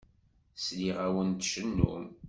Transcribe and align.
Sliɣ-awen 0.55 1.29
tcennum. 1.33 2.05